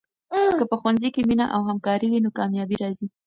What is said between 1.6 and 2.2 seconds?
همکاري وي،